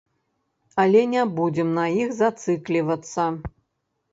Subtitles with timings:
[0.83, 3.29] Але не будзем на іх зацыклівацца.